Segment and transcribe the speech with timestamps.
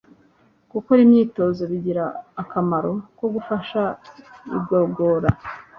[0.73, 2.03] Gukora imyitozo bigira
[2.41, 3.81] akamaro ko gufasha
[4.57, 5.29] igogora